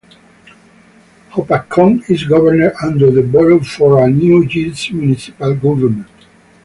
[1.33, 6.07] Hopatcong is governed under the Borough form of New Jersey municipal government.